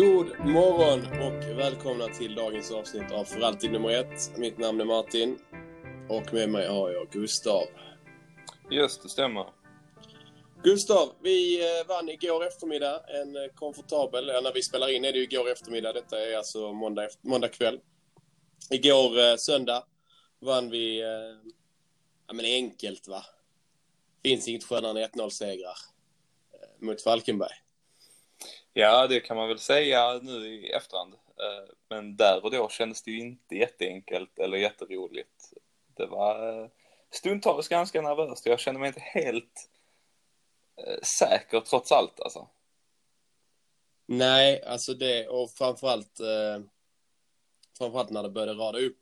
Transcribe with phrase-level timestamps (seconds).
[0.00, 4.38] God morgon och välkomna till dagens avsnitt av För alltid nummer ett.
[4.38, 5.38] Mitt namn är Martin
[6.08, 7.64] och med mig har jag Gustav.
[8.70, 9.46] Just det, stämmer.
[10.62, 15.12] Gustav, vi eh, vann igår eftermiddag en eh, komfortabel, ja, när vi spelar in är
[15.12, 17.80] det ju igår eftermiddag, detta är alltså måndag, måndag kväll.
[18.70, 19.84] Igår eh, söndag
[20.38, 21.00] vann vi,
[22.26, 23.24] ja men enkelt va.
[24.22, 25.76] Finns inget skönare än 1-0-segrar
[26.78, 27.54] mot Falkenberg.
[28.72, 31.14] Ja, det kan man väl säga nu i efterhand.
[31.14, 35.52] Eh, men där och då kändes det ju inte jätteenkelt eller jätteroligt.
[35.96, 36.68] Det var eh,
[37.10, 38.46] stundtals ganska nervöst.
[38.46, 39.70] Jag kände mig inte helt
[40.76, 42.48] eh, säker trots allt alltså.
[44.06, 46.64] Nej, alltså det och framförallt eh,
[47.78, 48.98] framförallt när det började rada upp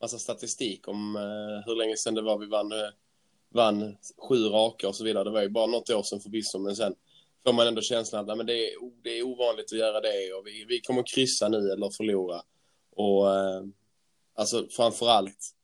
[0.00, 2.88] massa statistik om eh, hur länge sedan det var vi vann, eh,
[3.48, 3.96] vann
[4.28, 5.24] sju raka och så vidare.
[5.24, 6.94] Det var ju bara något år sedan förvisso, men sen
[7.44, 10.46] får man ändå känslan att men det, är, det är ovanligt att göra det och
[10.46, 12.42] vi, vi kommer kryssa nu eller förlora.
[12.90, 13.62] Och eh,
[14.34, 15.54] alltså framförallt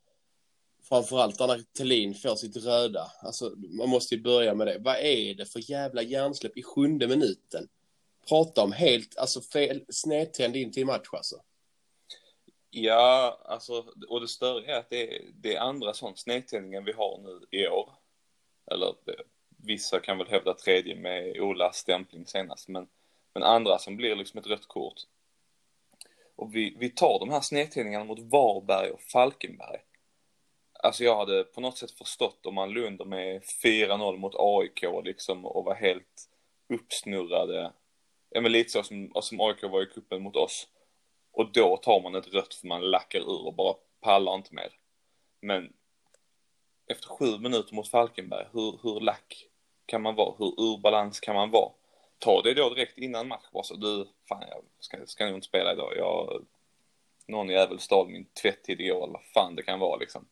[0.89, 3.13] framförallt när Thelin får sitt röda.
[3.23, 4.79] Alltså, man måste ju börja med det.
[4.79, 7.69] Vad är det för jävla hjärnsläpp i sjunde minuten?
[8.29, 11.37] Prata om helt, alltså fel, snedtänd in till match alltså.
[12.71, 16.93] Ja, alltså, och det större är att det är, det är andra sån snedtändningen vi
[16.93, 17.93] har nu i år.
[18.71, 18.95] Eller
[19.67, 22.89] vissa kan väl hävda tredje med Olas stämpling senast, men,
[23.35, 25.01] men andra som blir liksom ett rött kort.
[26.37, 29.81] Och vi, vi tar de här snedtidningarna mot Varberg och Falkenberg
[30.83, 35.47] Alltså jag hade på något sätt förstått om man lunder med 4-0 mot AIK liksom
[35.47, 36.29] och var helt
[36.69, 37.73] uppsnurrade.
[38.31, 40.69] Ja men lite så som, som AIK var i kuppen mot oss.
[41.33, 44.73] Och då tar man ett rött för man lackar ur och bara pallar inte mer.
[45.41, 45.73] Men
[46.87, 49.47] efter sju minuter mot Falkenberg, hur, hur lack
[49.87, 50.35] kan man vara?
[50.39, 51.71] Hur ur balans kan man vara?
[52.19, 55.47] Ta det då direkt innan match bara så du, fan jag ska, ska nog inte
[55.47, 55.93] spela idag.
[55.97, 56.47] Jag,
[57.27, 60.27] någon jävel stal min tvättid igår eller vad fan det kan vara liksom.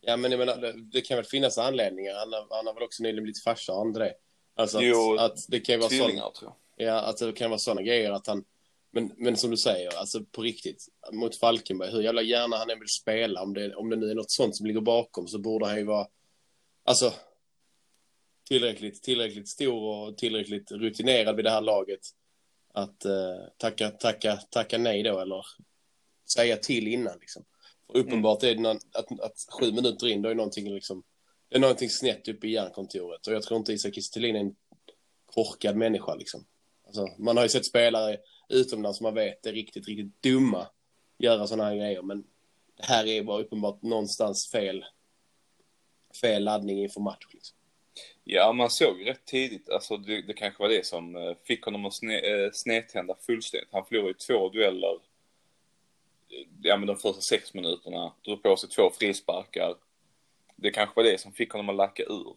[0.00, 2.14] Ja, men jag menar, det, det kan väl finnas anledningar.
[2.14, 4.14] Han, han har väl också nyligen blivit farsa, har inte det?
[4.56, 6.54] Alltså att, jo, att det kan vara sån, tror jag.
[6.76, 8.44] Ja, att det kan vara sådana grejer att han...
[8.90, 12.78] Men, men som du säger, alltså på riktigt, mot Falkenberg, hur jävla gärna han än
[12.78, 15.66] vill spela, om det, om det nu är något sånt som ligger bakom, så borde
[15.66, 16.06] han ju vara...
[16.84, 17.12] Alltså,
[18.48, 22.00] tillräckligt, tillräckligt stor och tillräckligt rutinerad vid det här laget
[22.72, 25.46] att eh, tacka, tacka, tacka nej då, eller
[26.34, 27.44] säga till innan liksom.
[27.88, 31.02] Uppenbart är det att, att, sju minuter in, då är någonting liksom,
[31.48, 33.26] det är någonting snett uppe i hjärnkontoret.
[33.26, 34.56] Och jag tror inte Isak Kistelin är en
[35.26, 36.46] korkad människa liksom.
[36.86, 38.16] Alltså, man har ju sett spelare
[38.48, 40.66] utomlands som man vet är riktigt, riktigt dumma
[41.18, 42.02] göra sådana här grejer.
[42.02, 42.24] Men
[42.76, 44.84] det här är bara uppenbart någonstans fel,
[46.20, 47.26] fel laddning inför match.
[47.32, 47.56] Liksom.
[48.26, 51.84] Ja, man såg rätt tidigt, alltså det, det kanske var det som eh, fick honom
[51.84, 53.68] att sne, eh, snedtända fullständigt.
[53.72, 54.94] Han förlorade ju två dueller
[56.28, 59.74] eh, ja men de första sex minuterna, drog på sig två frisparkar.
[60.56, 62.36] Det kanske var det som fick honom att lacka ur.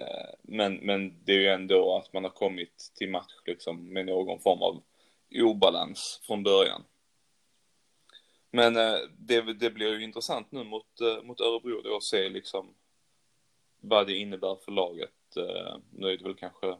[0.00, 4.06] Eh, men, men det är ju ändå att man har kommit till match liksom med
[4.06, 4.82] någon form av
[5.34, 6.84] obalans från början.
[8.50, 12.28] Men eh, det, det blir ju intressant nu mot, eh, mot Örebro då att se
[12.28, 12.74] liksom
[13.80, 15.10] vad det innebär för laget.
[15.90, 16.76] Nu är det väl kanske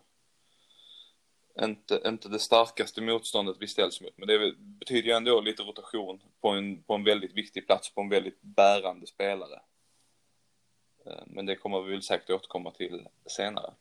[1.63, 4.19] inte, inte det starkaste motståndet vi ställs mot.
[4.19, 8.01] Men det betyder ju ändå lite rotation på en, på en väldigt viktig plats, på
[8.01, 9.61] en väldigt bärande spelare.
[11.07, 13.75] Eh, men det kommer vi väl säkert återkomma till senare.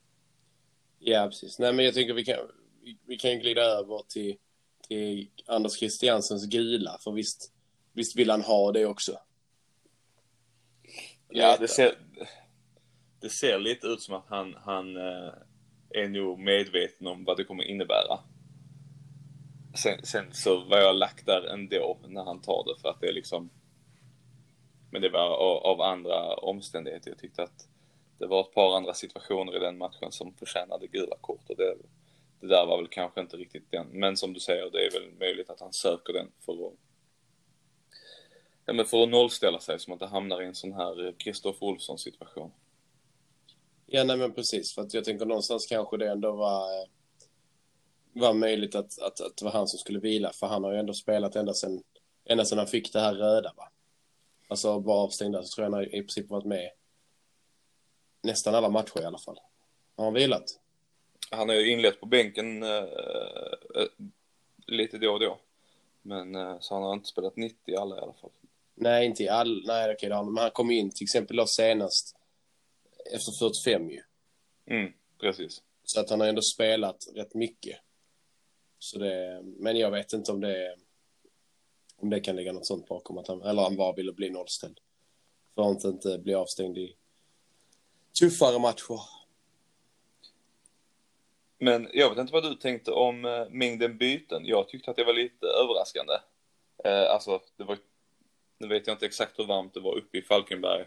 [1.00, 1.60] Ja, precis.
[1.60, 2.38] Nej, men jag tycker vi kan,
[3.06, 4.38] vi kan glida över till,
[4.88, 7.54] till Anders Christiansens gula, för visst,
[7.94, 9.20] visst vill han ha det också.
[11.30, 11.98] Ja, det ser,
[13.26, 15.34] det ser lite ut som att han, han eh,
[15.90, 18.20] är nog medveten om vad det kommer innebära.
[19.76, 23.08] Sen, sen så var jag lagt där ändå när han tar det för att det
[23.08, 23.50] är liksom
[24.92, 27.12] men det var av, av andra omständigheter.
[27.12, 27.68] Jag tyckte att
[28.18, 31.76] det var ett par andra situationer i den matchen som förtjänade gula kort och det,
[32.40, 33.88] det där var väl kanske inte riktigt den.
[33.88, 36.74] Men som du säger, det är väl möjligt att han söker den för att
[38.66, 41.14] ja, men för att nollställa sig så att det hamnar i en sån här eh,
[41.14, 42.52] Kristoffer Olsson situation.
[43.86, 44.74] Ja, nej men precis.
[44.74, 46.88] För att jag tänker någonstans kanske det ändå var, eh,
[48.14, 50.32] var möjligt att, att, att det var han som skulle vila.
[50.34, 51.84] För han har ju ändå spelat ända sedan,
[52.26, 53.54] ända sedan han fick det här röda.
[53.58, 53.70] Va?
[54.48, 56.72] Alltså var avstängd så tror jag han har i princip varit med
[58.24, 59.40] nästan alla matcher i alla fall.
[59.96, 60.60] Har han vilat?
[61.32, 63.88] Han har ju inlett på bänken äh, äh,
[64.68, 65.38] lite då och då.
[66.02, 68.30] Men äh, så han har inte spelat 90 i alla i alla fall.
[68.76, 69.64] Nej, inte i all.
[69.66, 72.16] Nej, okej, okay, men han kom in till exempel då senast
[73.14, 74.02] efter 45 ju.
[74.66, 75.62] Mm, precis.
[75.84, 77.80] Så att han har ändå spelat rätt mycket.
[78.80, 80.76] Så det, men jag vet inte om det,
[81.98, 83.18] om det kan ligga något sånt bakom.
[83.18, 84.80] Att han, eller han bara ville bli nollställd.
[85.56, 86.96] För att inte bli avstängd i
[88.20, 89.00] tuffare matcher.
[91.58, 94.46] Men jag vet inte vad du tänkte om eh, mängden byten.
[94.46, 96.14] Jag tyckte att det var lite överraskande.
[96.84, 97.78] Eh, alltså, det var,
[98.58, 100.86] nu vet jag inte exakt hur varmt det var uppe i Falkenberg.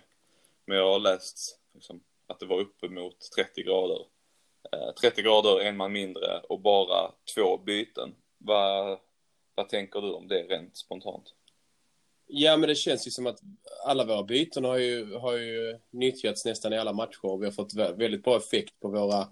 [0.64, 4.06] Men jag har läst liksom, att det var uppemot 30 grader.
[4.72, 8.14] Eh, 30 grader, en man mindre och bara två byten.
[8.38, 8.98] Vad,
[9.54, 11.34] vad tänker du om det rent spontant?
[12.26, 13.40] Ja, men det känns ju som att
[13.84, 17.52] alla våra byten har ju, har ju nyttjats nästan i alla matcher och vi har
[17.52, 19.28] fått väldigt bra effekt på våra,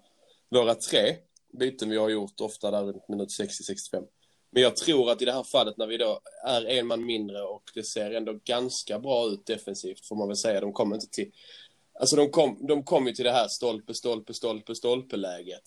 [0.49, 1.17] våra tre
[1.53, 4.07] byten vi har gjort, ofta där runt minut 60-65.
[4.51, 7.43] Men jag tror att i det här fallet när vi då är en man mindre
[7.43, 10.61] och det ser ändå ganska bra ut defensivt får man väl säga.
[10.61, 11.33] De kommer inte till...
[12.01, 15.65] Alltså de kom, de kom ju till det här stolpe, stolpe, stolpe, stolpe-läget.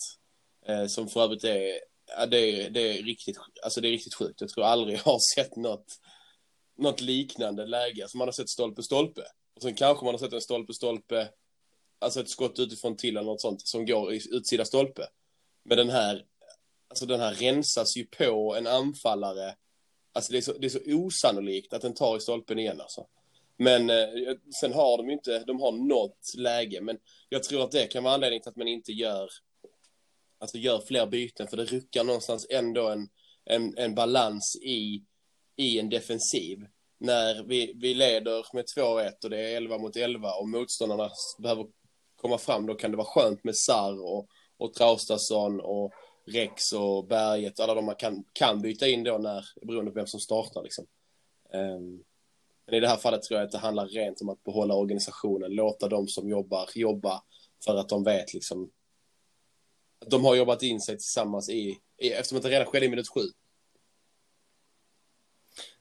[0.66, 1.80] Eh, som för övrigt är,
[2.18, 4.42] ja, det är, det är riktigt, alltså det är riktigt sjukt.
[4.42, 5.86] Jag tror aldrig jag har sett något,
[6.78, 8.04] något liknande läge.
[8.04, 9.22] Alltså man har sett stolpe, stolpe.
[9.56, 11.30] Och sen kanske man har sett en stolpe, stolpe,
[12.00, 15.08] alltså ett skott utifrån till eller något sånt som går i utsida stolpe.
[15.64, 16.26] Men den här,
[16.90, 19.56] alltså den här rensas ju på en anfallare.
[20.14, 23.08] Alltså det är så, det är så osannolikt att den tar i stolpen igen alltså.
[23.60, 26.82] Men eh, sen har de ju inte, de har något läge.
[26.82, 26.98] Men
[27.30, 29.30] jag tror att det kan vara anledningen till att man inte gör,
[30.40, 31.48] alltså gör fler byten.
[31.48, 33.10] För det ruckar någonstans ändå en,
[33.46, 35.04] en, en balans i,
[35.56, 36.58] i en defensiv.
[37.00, 41.10] När vi, vi leder med 2-1 och det är 11 mot 11 och motståndarna
[41.40, 41.66] behöver
[42.16, 44.28] komma fram, då kan det vara skönt med Sarr och,
[44.58, 45.94] och Traustason och
[46.28, 47.60] Rex och Berget.
[47.60, 50.86] Alla de man kan, kan byta in då när, beroende på vem som startar liksom.
[51.54, 52.04] Um,
[52.70, 55.52] men i det här fallet tror jag att det handlar rent om att behålla organisationen,
[55.52, 57.24] låta de som jobbar jobba
[57.66, 58.72] för att de vet liksom
[60.02, 63.10] att de har jobbat in sig tillsammans i, i eftersom det redan skedde i minut
[63.10, 63.22] sju.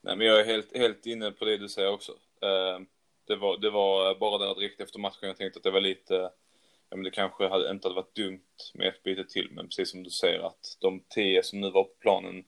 [0.00, 2.12] Nej, men jag är helt, helt inne på det du säger också.
[2.42, 2.86] Ehm,
[3.26, 6.14] det, var, det var bara där direkt efter matchen jag tänkte att det var lite,
[6.90, 8.40] ja men det kanske hade, inte hade varit dumt
[8.74, 11.84] med ett byte till, men precis som du säger att de tio som nu var
[11.84, 12.44] på planen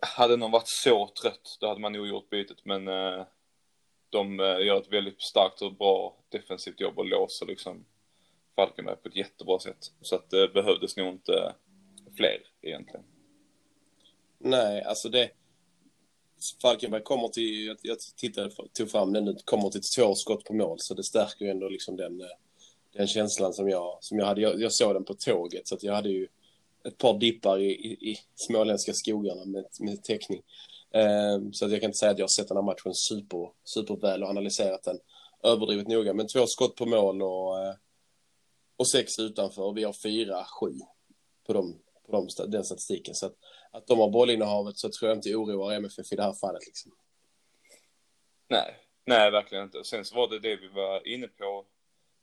[0.00, 3.26] hade någon varit så trött, då hade man nog gjort bytet, men eh,
[4.10, 7.84] de eh, gör ett väldigt starkt och bra defensivt jobb och låser liksom
[8.56, 9.92] Falkenberg på ett jättebra sätt.
[10.00, 11.54] Så att det behövdes nog inte
[12.16, 13.04] fler egentligen.
[14.38, 15.30] Nej, alltså det...
[16.62, 20.54] Falkenberg kommer till, jag, jag tittade, tog fram den nu, kommer till två skott på
[20.54, 22.22] mål, så det stärker ju ändå liksom den,
[22.92, 24.40] den känslan som jag, som jag hade.
[24.40, 26.28] Jag, jag såg den på tåget, så att jag hade ju
[26.84, 30.42] ett par dippar i, i, i småländska skogarna med, med täckning.
[30.90, 33.50] Um, så att jag kan inte säga att jag har sett den här matchen super,
[33.64, 34.98] superväl och analyserat den
[35.42, 36.14] överdrivet noga.
[36.14, 37.74] Men två skott på mål och, eh,
[38.76, 39.72] och sex utanför.
[39.72, 40.72] Vi har fyra, sju
[41.46, 43.14] på, de, på de, den statistiken.
[43.14, 43.34] Så att,
[43.70, 46.66] att de har bollinnehavet så tror jag inte oroar MFF i det här fallet.
[46.66, 46.92] Liksom.
[48.48, 49.84] Nej, nej verkligen inte.
[49.84, 51.66] Sen så var det det vi var inne på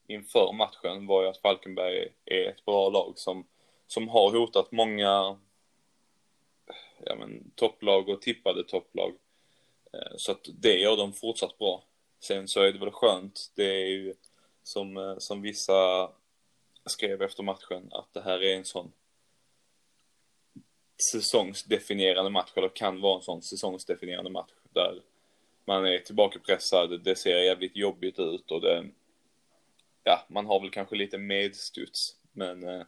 [0.07, 3.47] inför matchen var ju att Falkenberg är ett bra lag som,
[3.89, 5.37] som har hotat många
[7.05, 9.13] ja, men, topplag och tippade topplag.
[9.93, 11.83] Eh, så att det gör dem fortsatt bra.
[12.19, 14.13] Sen så är det väl skönt, det är ju
[14.63, 16.11] som, eh, som vissa
[16.85, 18.91] skrev efter matchen, att det här är en sån
[21.11, 25.01] säsongsdefinierande match, eller kan vara en sån säsongsdefinierande match där
[25.65, 28.89] man är tillbakapressad, det ser jävligt jobbigt ut och det,
[30.03, 32.85] ja, man har väl kanske lite medstuds, men eh,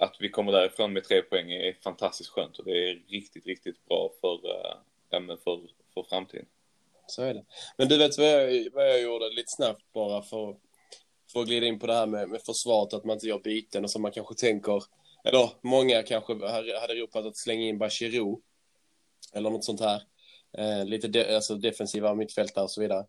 [0.00, 3.88] att vi kommer därifrån med tre poäng är fantastiskt skönt och det är riktigt, riktigt
[3.88, 5.60] bra för, äh, för,
[5.94, 6.46] för framtiden.
[7.06, 7.44] Så är det.
[7.76, 10.56] Men du vet vad jag, vad jag gjorde lite snabbt bara för,
[11.32, 13.84] för att glida in på det här med, med försvaret, att man inte gör byten
[13.84, 14.82] och som man kanske tänker,
[15.24, 16.32] eller många kanske
[16.80, 18.42] hade ropat att slänga in Bachirou
[19.34, 20.02] eller något sånt här.
[20.58, 23.06] Eh, lite de, alltså defensiva mittfältare och så vidare.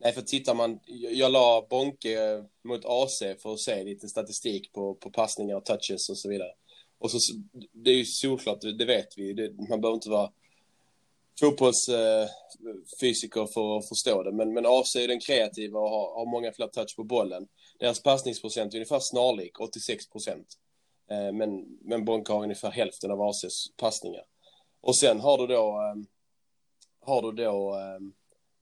[0.00, 4.94] Nej, för tittar man, jag la Bonke mot AC för att se lite statistik på,
[4.94, 6.52] på passningar och touches och så vidare.
[6.98, 7.18] Och så,
[7.72, 10.32] det är ju solklart, det vet vi, det, man behöver inte vara
[11.40, 16.26] fotbollsfysiker eh, för att förstå det, men, men AC är den kreativa och har, har
[16.26, 17.48] många fler touch på bollen.
[17.78, 20.46] Deras passningsprocent är ungefär snarlik, 86 procent.
[21.10, 24.24] Eh, men, men Bonke har ungefär hälften av ACs passningar.
[24.80, 25.96] Och sen har du då, eh,
[27.00, 27.76] har du då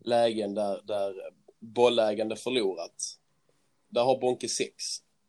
[0.07, 1.15] lägen där, där
[1.61, 3.19] bollägande förlorat.
[3.89, 4.73] Där har Bonke 6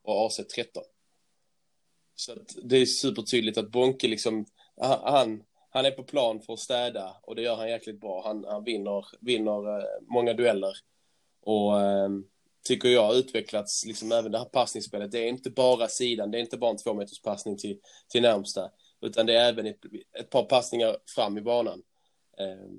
[0.03, 0.83] och AC 13.
[2.15, 4.45] Så det är supertydligt att Bonke liksom,
[4.77, 8.23] han, han är på plan för att städa och det gör han jäkligt bra.
[8.25, 10.73] Han, han vinner, vinner eh, många dueller
[11.41, 12.09] och eh,
[12.63, 15.11] tycker jag har utvecklats liksom även det här passningsspelet.
[15.11, 17.79] Det är inte bara sidan, det är inte bara en två meters passning till,
[18.09, 19.79] till närmsta utan det är även ett,
[20.19, 21.83] ett par passningar fram i banan.
[22.37, 22.71] Eh,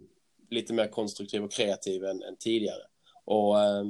[0.51, 2.83] lite mer konstruktiv och kreativ än, än tidigare.
[3.25, 3.85] Och eh,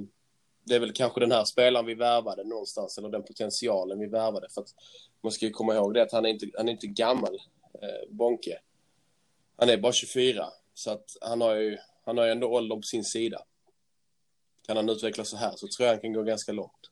[0.64, 4.48] det är väl kanske den här spelaren vi värvade någonstans, eller den potentialen vi värvade.
[4.48, 4.74] För att
[5.22, 7.34] man ska ju komma ihåg det att han är inte, han är inte gammal,
[7.82, 8.58] eh, Bonke.
[9.56, 12.86] Han är bara 24, så att han har ju, han har ju ändå åldern på
[12.86, 13.42] sin sida.
[14.66, 16.90] Kan han utvecklas så här så tror jag han kan gå ganska långt.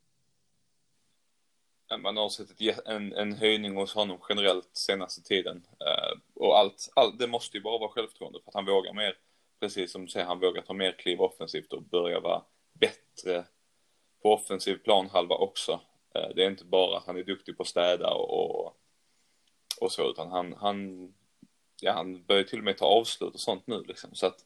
[1.98, 2.48] Man har sett
[2.86, 5.56] en, en höjning hos honom generellt senaste tiden.
[5.56, 9.18] Uh, och allt, allt, det måste ju bara vara självförtroende för att han vågar mer,
[9.60, 13.44] precis som du säger, han vågar ta mer kliv offensivt och börja vara bättre
[14.22, 15.80] på offensiv planhalva också.
[16.14, 18.76] Eh, det är inte bara att han är duktig på att städa och, och,
[19.80, 21.08] och så, utan han, han,
[21.80, 24.14] ja, han börjar till och med ta avslut och sånt nu liksom.
[24.14, 24.44] Så att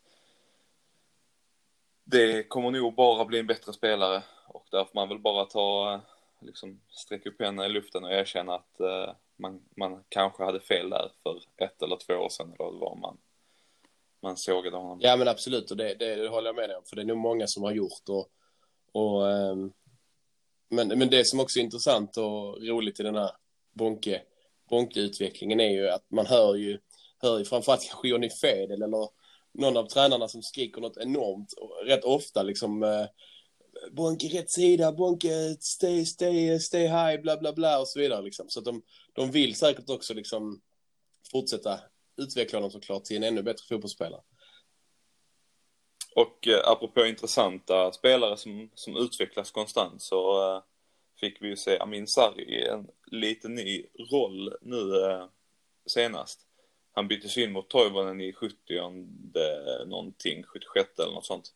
[2.04, 6.00] det kommer nog bara bli en bättre spelare och där får man väl bara ta,
[6.40, 10.90] liksom sträcka upp henne i luften och erkänna att uh, man, man kanske hade fel
[10.90, 13.18] där för ett eller två år sedan eller vad man,
[14.22, 14.98] man sågade honom.
[15.02, 17.06] Ja men absolut och det, det, det håller jag med dig om för det är
[17.06, 18.28] nog många som har gjort och,
[18.92, 19.72] och um,
[20.70, 23.30] men, men det som också är intressant och roligt i den här
[23.72, 24.22] Bonke,
[24.70, 26.78] Bonke-utvecklingen är ju att man hör ju,
[27.18, 29.08] hör ju framförallt kanske Johnny Fedel eller
[29.52, 33.06] någon av tränarna som skriker något enormt rätt ofta liksom eh,
[33.90, 38.48] Bonke rätt sida, Bonke stay, stay, stay high, bla bla bla och så vidare liksom.
[38.48, 40.60] Så att de, de vill säkert också liksom
[41.32, 41.80] fortsätta
[42.22, 44.22] utveckla honom såklart till en ännu bättre fotbollsspelare.
[46.14, 50.62] Och eh, apropå intressanta spelare som, som utvecklas konstant så eh,
[51.20, 55.26] fick vi ju se Amin Sarri i en lite ny roll nu eh,
[55.86, 56.46] senast.
[56.92, 58.56] Han byttes in mot Toivonen i 70
[59.86, 61.52] någonting, 76 eller något sånt.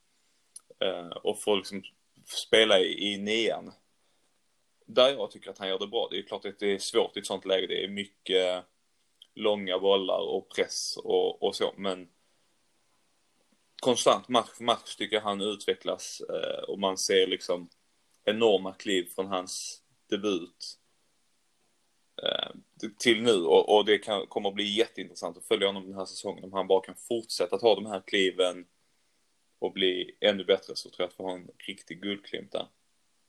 [0.80, 1.82] Eh, och får liksom
[2.26, 3.72] spela i, i nian.
[4.86, 6.08] Där jag tycker att han gör det bra.
[6.10, 7.66] Det är klart att det är svårt i ett sånt läge.
[7.66, 8.64] Det är mycket
[9.34, 12.08] långa bollar och press och, och så, men
[13.80, 17.68] konstant match för match tycker jag han utvecklas eh, och man ser liksom
[18.24, 20.78] enorma kliv från hans debut
[22.22, 22.50] eh,
[22.98, 26.04] till nu och, och det kan, kommer att bli jätteintressant att följa honom den här
[26.04, 28.66] säsongen om han bara kan fortsätta ta de här kliven
[29.58, 32.68] och bli ännu bättre så tror jag att vi har en riktig guldklimp där.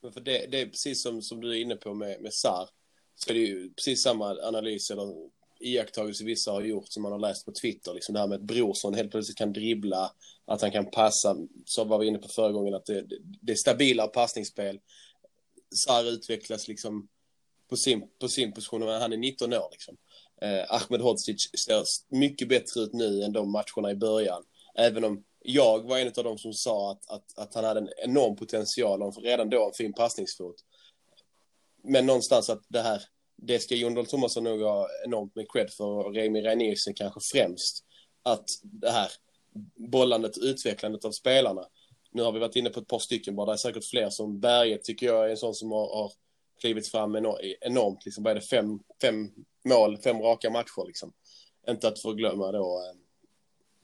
[0.01, 2.69] Men för det, det är precis som, som du är inne på med, med SAR
[3.15, 7.19] så är det ju precis samma analys eller iakttagelse vissa har gjort som man har
[7.19, 7.93] läst på Twitter.
[7.93, 10.11] Liksom det här med att Brorsson helt plötsligt kan dribbla,
[10.45, 11.37] att han kan passa.
[11.65, 13.05] Så var vi inne på förra gången att det,
[13.41, 14.79] det, är stabilare passningsspel.
[15.75, 17.07] Sarr utvecklas liksom
[17.69, 19.97] på sin, på sin position, han är 19 år liksom.
[20.41, 24.43] Eh, Ahmed Hodzic ser mycket bättre ut nu än de matcherna i början.
[24.75, 27.89] Även om jag var en av dem som sa att, att, att han hade en
[27.97, 30.55] enorm potential och redan då en fin passningsfot.
[31.83, 33.01] Men någonstans att det här
[33.35, 37.19] det ska Jon Dahl Tomasson nog ha enormt med cred för och Remi Reinirsen kanske
[37.33, 37.85] främst.
[38.23, 39.11] Att det här
[39.75, 41.65] bollandet, utvecklandet av spelarna.
[42.11, 44.39] Nu har vi varit inne på ett par stycken bara, det är säkert fler som
[44.39, 46.11] Berget tycker jag är en sån som har, har
[46.61, 48.05] klivit fram enormt.
[48.05, 49.31] Liksom, vad är det, fem, fem
[49.65, 51.13] mål, fem raka matcher liksom.
[51.69, 52.95] Inte att förglömma då eh,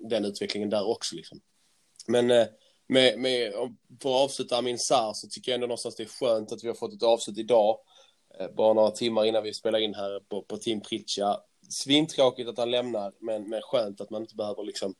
[0.09, 1.41] den utvecklingen där också liksom.
[2.07, 2.47] Men eh,
[2.87, 3.51] med, med,
[4.01, 6.67] för att avsluta Amin Sar så tycker jag ändå någonstans det är skönt att vi
[6.67, 7.79] har fått ett avslut idag.
[8.39, 11.39] Eh, bara några timmar innan vi spelar in här på, på Team Pritcha.
[11.69, 14.95] Svintråkigt att han lämnar, men, men skönt att man inte behöver liksom,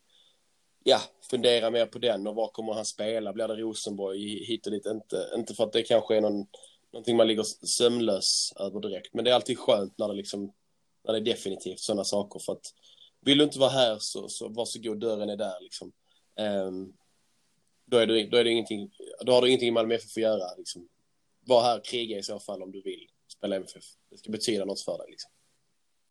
[0.84, 3.34] ja, fundera mer på den och var kommer han spela?
[3.34, 4.86] Blir det Rosenborg hit och dit?
[4.86, 6.46] Inte, inte för att det kanske är någon,
[6.94, 10.54] någonting man ligger sömnlös över direkt, men det är alltid skönt när det liksom,
[11.04, 12.74] när det är definitivt sådana saker för att
[13.22, 15.92] vill du inte vara här så, så varsågod, dörren är där liksom.
[16.40, 16.94] Um,
[17.86, 18.92] då, är du, då, är det ingenting,
[19.26, 20.56] då har du ingenting i Malmö FF att göra.
[20.58, 20.88] Liksom.
[21.46, 23.11] Var här, kriga i så fall om du vill
[23.42, 23.84] spela MFF.
[24.10, 25.32] Det ska betyda något för dig liksom.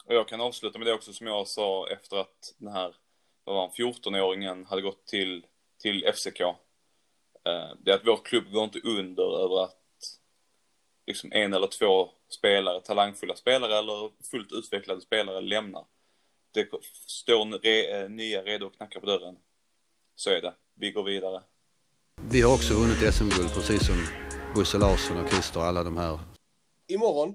[0.05, 2.97] Och jag kan avsluta med det också som jag sa efter att den här,
[3.45, 5.47] vad var 14-åringen hade gått till,
[5.79, 6.41] till FCK.
[6.41, 9.77] Eh, det är att vår klubb går inte under över att
[11.07, 15.85] liksom en eller två spelare, talangfulla spelare eller fullt utvecklade spelare lämnar.
[16.55, 16.69] Det
[17.07, 19.37] står re, eh, nya redo och knackar på dörren.
[20.15, 20.55] Så är det.
[20.75, 21.43] Vi går vidare.
[22.31, 23.97] Vi har också vunnit SM-guld precis som
[24.55, 26.19] Bosse Larsson och Christer och alla de här
[26.91, 27.35] imorgon,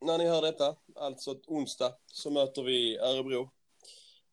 [0.00, 3.50] när ni hör detta, alltså onsdag, så möter vi Örebro.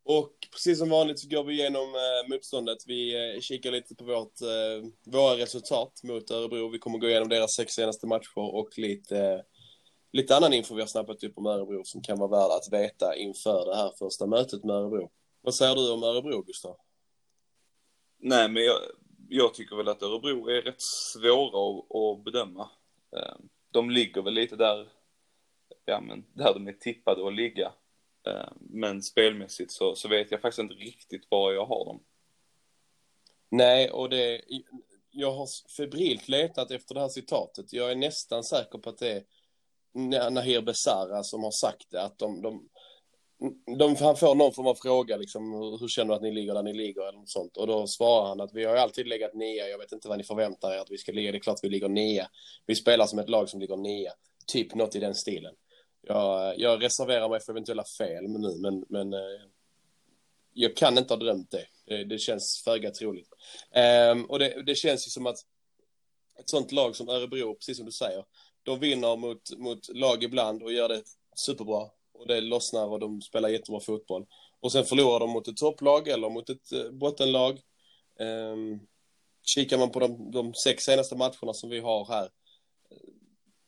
[0.06, 2.77] Och precis som vanligt så går vi igenom eh, motståndet.
[2.88, 6.70] Vi eh, kikar lite på vårt, eh, våra resultat mot Örebro.
[6.70, 9.39] Vi kommer gå igenom deras sex senaste matcher och lite, eh,
[10.12, 13.15] lite annan info vi har snappat upp om Örebro som kan vara värd att veta
[13.15, 15.12] inför det här första mötet med Örebro.
[15.42, 16.75] Vad säger du om Örebro, Gustav?
[18.20, 18.77] Nej, men jag,
[19.30, 22.70] jag tycker väl att Örebro är rätt svåra att, att bedöma.
[23.15, 23.36] Eh,
[23.74, 24.89] de ligger väl lite där,
[25.86, 27.74] ja men där de är tippade att ligga.
[28.27, 32.03] Eh, men spelmässigt så, så vet jag faktiskt inte riktigt var jag har dem.
[33.50, 34.42] Nej, och det...
[35.15, 37.74] Jag har febrilt letat efter det här citatet.
[37.74, 39.24] Jag är nästan säker på att det är
[40.30, 42.01] Nahir Besara som har sagt det.
[42.01, 42.70] Att de, de,
[43.80, 46.64] de, han får någon form av fråga, liksom, hur känner du att ni ligger där
[46.64, 47.58] ni ligger eller något sånt.
[47.58, 50.18] Och då svarar han att vi har ju alltid legat nia, jag vet inte vad
[50.18, 52.30] ni förväntar er att vi ska ligga, det är klart vi ligger nia.
[52.66, 54.14] Vi spelar som ett lag som ligger nia,
[54.48, 55.54] typ något i den stilen.
[56.02, 59.42] Jag, jag reserverar mig för eventuella fel nu, men, men eh,
[60.54, 61.66] jag kan inte ha drömt det.
[61.86, 63.30] Det, det känns föga troligt.
[64.12, 65.38] Um, och det, det, känns ju som att
[66.40, 68.26] ett sånt lag som Örebro, precis som du säger,
[68.64, 71.02] de vinner mot, mot lag ibland och gör det
[71.36, 71.90] superbra.
[72.13, 74.25] Och det lossnar och de spelar jättebra fotboll.
[74.60, 77.60] Och sen förlorar de mot ett topplag eller mot ett eh, bottenlag.
[78.20, 78.79] Um,
[79.43, 82.29] kikar man på de, de sex senaste matcherna som vi har här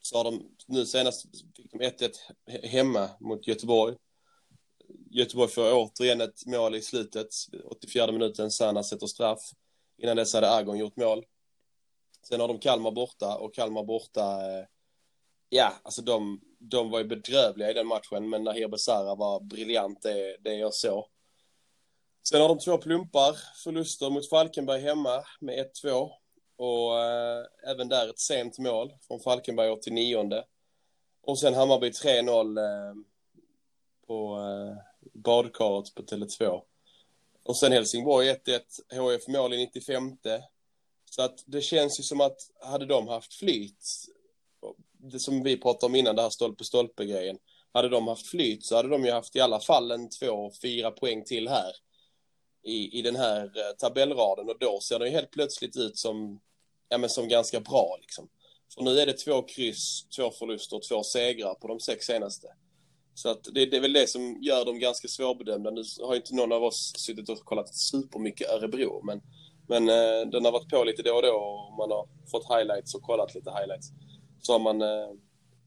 [0.06, 2.12] så har de nu senast fick de 1-1
[2.68, 3.96] hemma mot Göteborg.
[5.10, 7.28] Göteborg får återigen ett mål i slutet.
[7.66, 9.40] 84 minuten, Sanna sätter straff.
[9.98, 11.26] Innan dess hade Agon gjort mål.
[12.22, 14.66] Sen har de Kalmar borta och Kalmar borta, eh,
[15.56, 20.02] ja, alltså de, de var ju bedrövliga i den matchen, men Nahir Besara var briljant,
[20.02, 21.06] det, det jag såg.
[22.30, 26.10] Sen har de två plumpar, förluster mot Falkenberg hemma med 1-2
[26.58, 30.44] och eh, även där ett sent mål från Falkenberg 89.
[31.22, 32.96] Och sen Hammarby 3-0 eh,
[34.08, 34.78] på eh,
[35.14, 36.62] badkaret på Tele2.
[37.44, 40.18] Och sen Helsingborg 1-1, HF mål i 95.
[41.12, 44.08] Så att det känns ju som att hade de haft flyt,
[45.12, 47.38] det som vi pratade om innan, det här stolpe-stolpe-grejen,
[47.74, 50.92] hade de haft flyt så hade de ju haft i alla fall en två, fyra
[50.92, 51.72] poäng till här
[52.64, 56.40] i, i den här eh, tabellraden och då ser det ju helt plötsligt ut som,
[56.90, 57.98] ja, men som ganska bra.
[58.02, 58.30] Liksom.
[58.74, 62.48] För nu är det två kryss, två förluster och två segrar på de sex senaste.
[63.14, 65.72] Så att det, det är väl det som gör dem ganska svårbedömda.
[65.72, 69.22] Nu har inte någon av oss suttit och kollat supermycket Örebro, men,
[69.68, 72.96] men eh, den har varit på lite då och då och man har fått highlights
[72.96, 73.88] och kollat lite highlights.
[74.46, 75.08] Så har man, eh,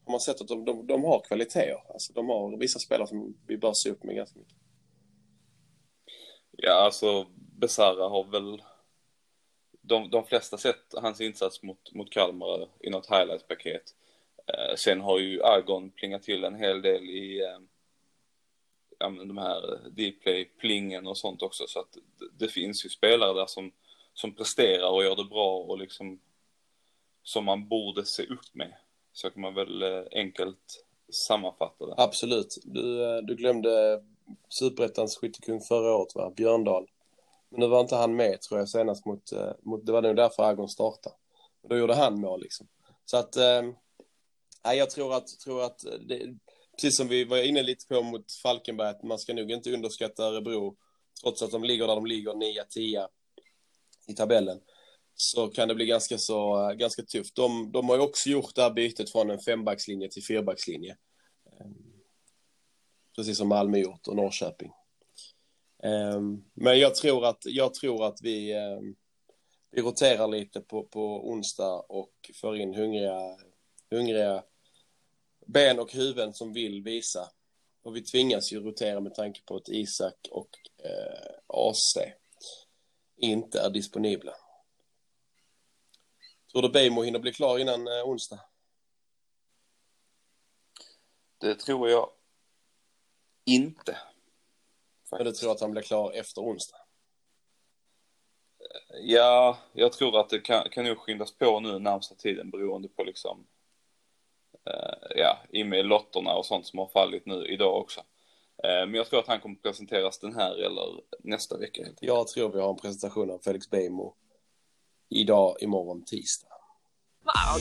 [0.05, 1.93] har man sett att de, de, de har kvaliteter.
[1.93, 4.55] Alltså, de har vissa spelare som vi bör se upp med ganska mycket.
[6.51, 8.63] Ja, alltså Besara har väl
[9.83, 13.95] de, de flesta sett hans insats mot, mot Kalmar i något highlight-paket.
[14.47, 17.59] Eh, sen har ju Agon plingat till en hel del i eh,
[18.99, 21.65] ja, de här Dplay-plingen och sånt också.
[21.67, 23.73] Så att det, det, finns ju spelare där som,
[24.15, 26.21] som presterar och gör det bra och liksom
[27.29, 28.75] som man borde se upp med.
[29.13, 31.95] Så kan man väl eh, enkelt sammanfatta det.
[31.97, 32.59] Absolut.
[32.65, 34.03] Du, eh, du glömde
[34.49, 36.31] Superettans skyttekung förra året, va?
[36.37, 36.87] Björndal.
[37.49, 39.33] Men nu var inte han med, tror jag, senast mot...
[39.33, 41.17] Eh, mot det var nog därför Agon startade.
[41.69, 42.69] Då gjorde han mål, liksom.
[43.05, 43.37] Så att...
[43.37, 45.29] Äh, jag tror att...
[45.29, 46.37] Tror att det,
[46.77, 50.25] precis som vi var inne lite på mot Falkenberg, att man ska nog inte underskatta
[50.25, 50.77] Örebro,
[51.23, 53.07] trots att de ligger där de ligger, 9-10
[54.07, 54.61] i tabellen,
[55.21, 57.35] så kan det bli ganska, så, ganska tufft.
[57.35, 60.97] De, de har ju också gjort det här bytet från en fembackslinje till fyrbackslinje.
[61.61, 61.75] Ehm,
[63.17, 64.73] precis som Malmö gjort och Norrköping.
[65.83, 68.95] Ehm, men jag tror att, jag tror att vi, ehm,
[69.71, 73.37] vi roterar lite på, på onsdag och får in hungriga,
[73.91, 74.45] hungriga
[75.47, 77.31] ben och huvuden som vill visa.
[77.83, 80.49] Och vi tvingas ju rotera med tanke på att Isak och
[80.85, 81.99] eh, AC
[83.17, 84.35] inte är disponibla.
[86.53, 88.41] Tror du Bejmo hinner bli klar innan eh, onsdag?
[91.41, 92.11] Det tror jag
[93.45, 93.99] inte.
[95.11, 96.79] Men du tror att han blir klar efter onsdag?
[99.01, 103.05] Ja, jag tror att det kan, kan nog skyndas på nu närmsta tiden beroende på
[103.05, 103.47] liksom,
[104.65, 108.01] eh, ja, i med lotterna och sånt som har fallit nu idag också.
[108.65, 111.83] Eh, men jag tror att han kommer presenteras den här eller nästa vecka.
[112.01, 114.15] Jag tror vi har en presentation av Felix Beijmo
[115.09, 116.49] idag, imorgon, tisdag.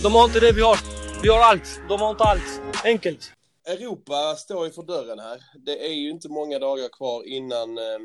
[0.04, 0.78] De har inte det vi har.
[1.24, 1.82] Vi har allt.
[1.90, 2.62] De har inte allt.
[2.84, 3.32] Enkelt.
[3.66, 5.44] Europa står ju för dörren här.
[5.56, 8.00] Det är ju inte många dagar kvar innan eh,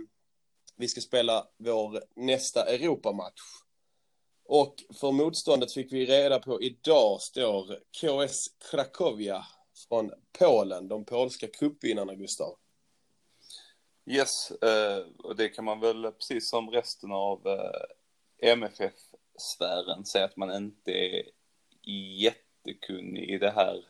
[0.76, 3.40] vi ska spela vår nästa Europamatch.
[4.44, 9.44] Och för motståndet fick vi reda på idag står KS Krakowia
[9.88, 12.57] från Polen, de polska cupvinnarna, Gustav.
[14.07, 18.50] Yes, eh, och det kan man väl precis som resten av eh,
[19.38, 21.23] sfären, säg att man inte är
[22.21, 23.85] jättekunnig i det här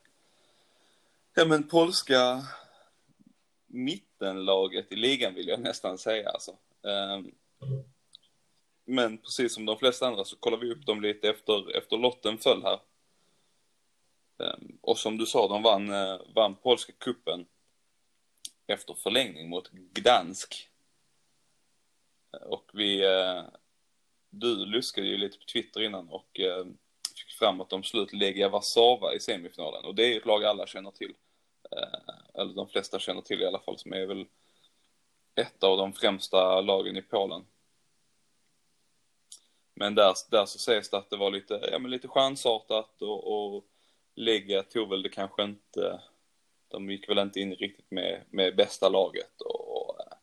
[1.35, 2.47] Ja men polska
[3.67, 6.57] mittenlaget i ligan vill jag nästan säga alltså.
[6.83, 7.35] Ehm,
[8.85, 12.39] men precis som de flesta andra så kollar vi upp dem lite efter, efter lotten
[12.39, 12.81] föll här.
[14.39, 17.47] Ehm, och som du sa, de vann, eh, vann polska kuppen
[18.67, 20.69] efter förlängning mot Gdansk.
[22.41, 23.45] Och vi, eh,
[24.33, 26.65] du luskade ju lite på Twitter innan och eh,
[27.17, 30.45] fick fram att de slut Legia Warszawa i semifinalen och det är ju ett lag
[30.45, 31.15] alla känner till.
[31.71, 34.27] Eh, eller de flesta känner till i alla fall, som är väl
[35.35, 37.45] ett av de främsta lagen i Polen.
[39.75, 43.55] Men där, där så sägs det att det var lite, ja men lite chansartat och,
[43.55, 43.65] och
[44.15, 46.01] Legia tog väl det kanske inte,
[46.69, 50.17] de gick väl inte in riktigt med, med bästa laget och, och eh,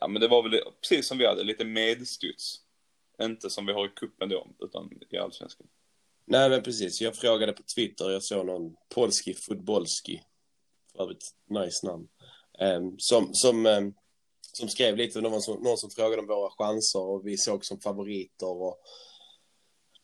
[0.00, 2.60] ja men det var väl precis som vi hade, lite medstuds.
[3.22, 5.66] Inte som vi har i kuppen då, utan i allsvenskan.
[6.24, 7.00] Nej, men precis.
[7.00, 10.22] Jag frågade på Twitter, jag såg någon polski futbolski,
[10.92, 12.08] för övrigt nice namn,
[12.58, 13.94] ehm, som, som, ehm,
[14.52, 17.80] som skrev lite, någon som, någon som frågade om våra chanser och vi såg som
[17.80, 18.80] favoriter och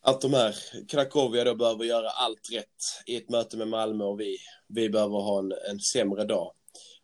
[0.01, 0.57] att de här
[0.89, 5.19] Krakowia då behöver göra allt rätt i ett möte med Malmö och vi, vi behöver
[5.19, 6.47] ha en, en sämre dag.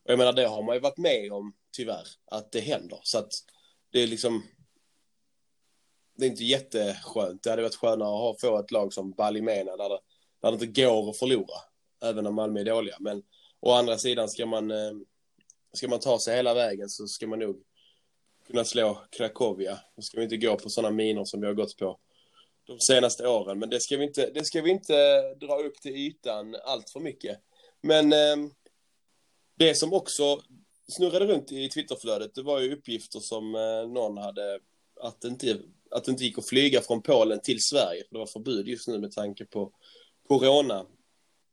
[0.04, 3.00] Och jag menar, det har man ju varit med om tyvärr, att det händer.
[3.02, 3.30] Så att
[3.92, 4.42] det är liksom,
[6.14, 7.42] det är inte jätteskönt.
[7.42, 9.98] Det hade varit skönare att få ett lag som Balimena där det,
[10.42, 11.58] där det inte går att förlora,
[12.04, 12.96] även om Malmö är dåliga.
[13.00, 13.22] Men
[13.60, 14.92] å andra sidan ska man, eh,
[15.72, 17.62] ska man ta sig hela vägen så ska man nog
[18.46, 19.78] kunna slå Krakowia.
[19.96, 21.98] Då ska vi inte gå på sådana minor som vi har gått på
[22.66, 23.58] de senaste åren.
[23.58, 27.00] Men det ska vi inte, det ska vi inte dra upp till ytan allt för
[27.00, 27.40] mycket.
[27.80, 28.36] Men eh,
[29.58, 30.42] det som också
[30.88, 34.60] snurrade runt i Twitterflödet, det var ju uppgifter som eh, någon hade
[35.00, 35.58] att det, inte,
[35.92, 38.88] att det inte gick att flyga från Polen till Sverige, för det var förbud just
[38.88, 39.72] nu med tanke på
[40.28, 40.86] corona.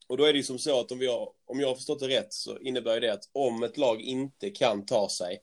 [0.08, 2.00] Och då är det ju som så att om, vi har, om jag har förstått
[2.00, 5.42] det rätt så innebär det att om ett lag inte kan ta sig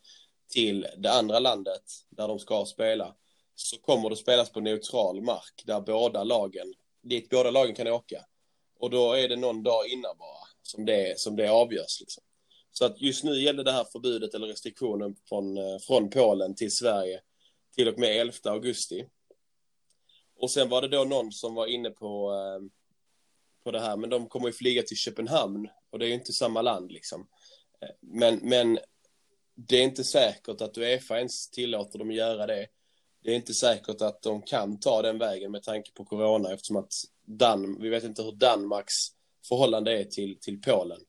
[0.49, 3.15] till det andra landet där de ska spela
[3.55, 8.25] så kommer det spelas på neutral mark där båda lagen, dit båda lagen kan åka.
[8.79, 11.99] Och då är det någon dag innan bara som det, som det avgörs.
[11.99, 12.23] Liksom.
[12.71, 16.71] Så att just nu gäller det här förbudet eller restriktionen från, eh, från Polen till
[16.71, 17.21] Sverige
[17.77, 19.05] till och med 11 augusti.
[20.35, 22.69] Och sen var det då någon som var inne på, eh,
[23.63, 26.33] på det här, men de kommer ju flyga till Köpenhamn och det är ju inte
[26.33, 27.27] samma land liksom.
[27.81, 28.79] Eh, men, men
[29.55, 32.67] det är inte säkert att Uefa ens tillåter dem göra det.
[33.23, 36.75] Det är inte säkert att de kan ta den vägen med tanke på corona eftersom
[36.75, 36.93] att
[37.25, 38.93] Dan, vi vet inte hur Danmarks
[39.47, 41.01] förhållande är till, till Polen.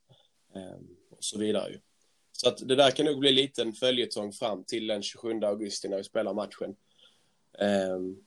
[0.54, 1.72] eh, och så vidare.
[1.72, 1.80] Ju.
[2.40, 5.88] Så att det där kan nog bli en liten följetong fram till den 27 augusti
[5.88, 6.76] när vi spelar matchen.
[7.58, 8.24] Um,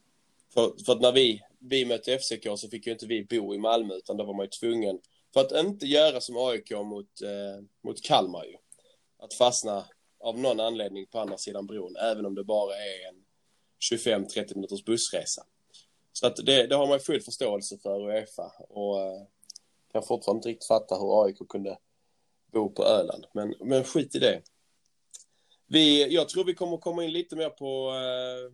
[0.53, 3.57] för, för, att när vi, vi mötte FCK så fick ju inte vi bo i
[3.57, 4.99] Malmö utan då var man ju tvungen,
[5.33, 8.55] för att inte göra som AIK mot, eh, mot Kalmar ju.
[9.19, 9.85] Att fastna
[10.19, 13.25] av någon anledning på andra sidan bron, även om det bara är en
[13.97, 15.43] 25-30 minuters bussresa.
[16.13, 19.21] Så att det, det har man full förståelse för Uefa och eh,
[19.91, 21.77] kan fortfarande inte riktigt fatta hur AIK kunde
[22.51, 23.25] bo på Öland.
[23.33, 24.41] Men, men skit i det.
[25.67, 28.53] Vi, jag tror vi kommer komma in lite mer på, eh,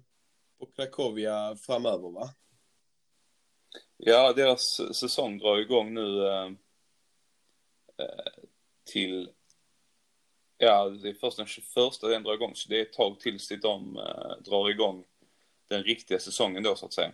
[0.60, 2.30] på Krakowia framöver, va?
[3.98, 6.46] Ja, deras säsong drar igång nu eh,
[7.98, 8.44] eh,
[8.84, 9.30] till...
[10.58, 11.66] Ja, det är först den 21
[12.02, 15.06] den drar igång, så det är ett tag tills de eh, drar igång
[15.68, 17.12] den riktiga säsongen då, så att säga.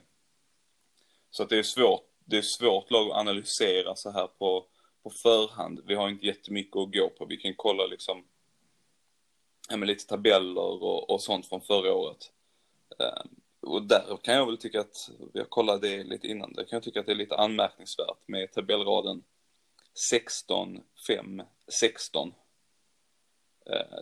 [1.32, 4.66] Så att det är svårt, det är svårt lag att analysera så här på
[5.04, 5.82] på förhand.
[5.86, 7.26] Vi har inte jättemycket att gå på.
[7.26, 8.24] Vi kan kolla liksom
[9.70, 12.32] ja, med lite tabeller och, och sånt från förra året.
[13.02, 16.76] Uh, och där kan jag väl tycka att, jag kollade det lite innan, där kan
[16.78, 19.24] jag tycka att det är lite anmärkningsvärt med tabellraden
[20.10, 22.34] 16, 5, 16.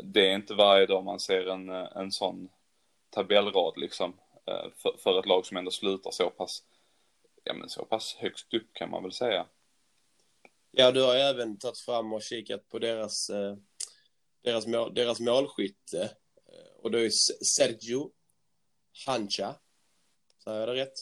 [0.03, 2.49] Det är inte varje dag man ser en, en sån
[3.09, 4.13] tabellrad liksom
[4.45, 6.63] eh, för, för ett lag som ändå slutar så pass,
[7.43, 9.45] ja men så pass högst upp kan man väl säga.
[10.73, 13.55] Ja, du har ju även tagit fram och kikat på deras, eh,
[14.41, 16.03] deras, mål, deras målskytte.
[16.47, 17.09] Eh, och det är
[17.45, 18.11] Sergio
[19.05, 19.55] Hancha.
[20.43, 20.93] Säger jag det rätt?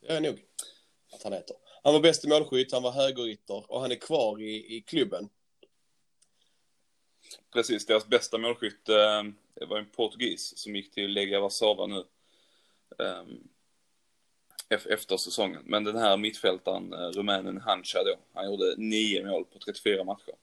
[0.00, 0.44] Det är nog
[1.12, 1.56] att han heter.
[1.82, 5.28] Han var bäst i målskytt, han var högerytter och han är kvar i, i klubben.
[7.52, 9.22] Precis, deras bästa målskytt eh,
[9.68, 12.04] var en portugis som gick till Legia Warszawa nu.
[12.98, 13.48] Um,
[14.68, 15.62] efter säsongen.
[15.64, 20.34] Men den här mittfältaren, eh, rumänen Hancha då, han gjorde nio mål på 34 matcher.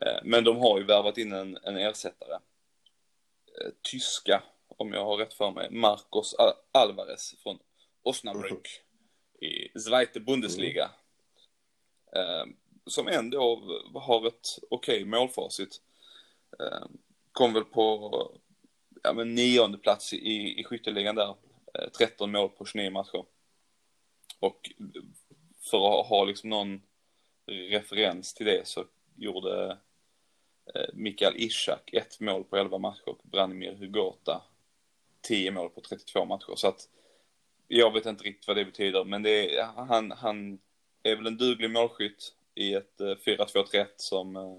[0.00, 2.34] Eh, men de har ju värvat in en, en ersättare.
[3.60, 6.34] Eh, tyska, om jag har rätt för mig, Marcos
[6.72, 7.58] Alvarez från
[8.02, 8.66] Osnabrück
[9.40, 10.90] i Zweite Bundesliga.
[12.86, 13.62] Som ändå
[13.94, 15.80] har ett okej okay målfacit.
[17.32, 18.10] Kom väl på
[19.02, 21.34] ja, men nionde plats i, i skytteligan där
[21.98, 23.24] 13 mål på 29 matcher.
[24.40, 24.70] Och
[25.70, 26.82] för att ha liksom någon
[27.46, 28.84] referens till det så
[29.16, 29.78] gjorde
[30.74, 34.42] eh, Mikael Ishak, ett mål på 11 matcher och Branimir Hugota,
[35.20, 36.54] 10 mål på 32 matcher.
[36.56, 36.88] Så att
[37.68, 40.58] jag vet inte riktigt vad det betyder, men det är, han, han
[41.02, 44.58] är väl en duglig målskytt i ett eh, 4-2-3-1 som, eh,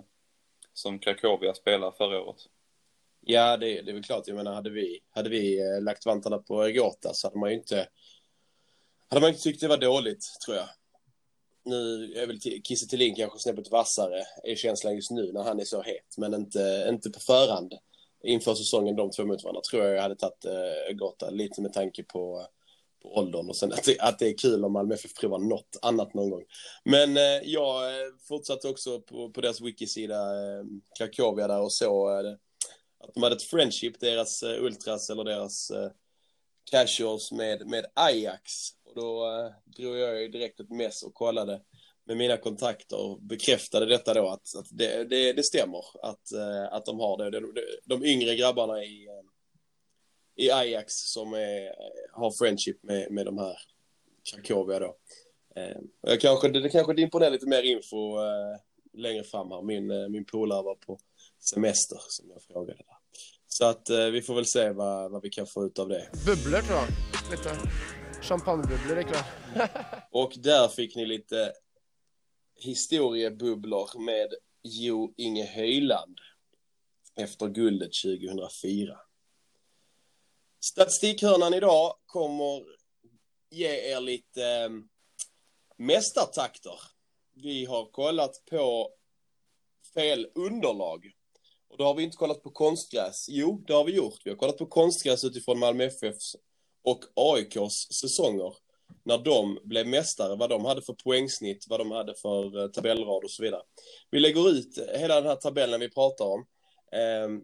[0.74, 2.50] som Krakowia spelade förra året.
[3.28, 4.28] Ja, det, det är väl klart.
[4.28, 7.56] Jag menar, hade vi, hade vi eh, lagt vantarna på Egota så hade man ju
[7.56, 7.88] inte,
[9.10, 10.68] hade man inte tyckt det var dåligt, tror jag.
[11.66, 15.64] Nu är väl Kiese Thelin kanske snäppet vassare, är känslan just nu när han är
[15.64, 17.74] så het, men inte, inte på förhand.
[18.24, 21.74] Inför säsongen, de två mot varandra, tror jag jag hade tagit eh, Gota, lite med
[21.74, 22.46] tanke på,
[23.02, 25.78] på åldern och sen att det, att det är kul om Malmö FF provar något
[25.82, 26.44] annat någon gång.
[26.84, 30.64] Men eh, jag eh, fortsatte också på, på deras wikisida, eh,
[30.98, 32.36] Krakowia där och så eh,
[33.08, 35.92] att de hade ett friendship, deras eh, ultras eller deras eh,
[36.72, 38.52] casuals med, med Ajax.
[38.84, 41.62] Och då eh, drog jag ju direkt ett mess och kollade
[42.06, 46.34] med mina kontakter och bekräftade detta då att, att det, det, det stämmer att,
[46.72, 47.40] att de har det.
[47.40, 47.54] De,
[47.86, 49.08] de, yngre grabbarna i,
[50.36, 51.76] i Ajax som är,
[52.14, 53.58] har friendship med, med de här
[54.32, 54.88] Krakowia då.
[56.02, 58.18] Och jag kanske, det, det kanske imponerar lite mer info
[58.94, 59.62] längre fram här.
[59.62, 61.00] Min, min polare var på
[61.40, 62.95] semester som jag frågade där.
[63.48, 66.10] Så att eh, vi får väl se vad, vad vi kan få ut av det.
[66.26, 66.88] Bubblor tror jag.
[67.32, 67.58] Lite
[68.22, 69.24] champagnebubblor ikväll.
[70.12, 71.54] Och där fick ni lite
[72.56, 76.20] historiebubblor med Jo Inge Höjland
[77.16, 79.00] efter guldet 2004.
[80.60, 82.64] Statistikhörnan idag kommer
[83.50, 84.70] ge er lite eh,
[85.78, 86.80] mästartakter.
[87.34, 88.92] Vi har kollat på
[89.94, 91.12] fel underlag.
[91.76, 93.26] Och då har vi inte kollat på konstgräs.
[93.30, 94.20] Jo, det har vi gjort.
[94.24, 96.36] Vi har kollat på konstgräs utifrån Malmö FFs
[96.84, 98.54] och AIKs säsonger.
[99.04, 103.24] När de blev mästare, vad de hade för poängsnitt, vad de hade för eh, tabellrad
[103.24, 103.62] och så vidare.
[104.12, 106.46] Vi lägger ut hela den här tabellen vi pratar om.
[106.92, 107.42] Ehm,